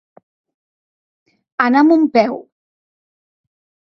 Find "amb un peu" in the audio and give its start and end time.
1.83-2.33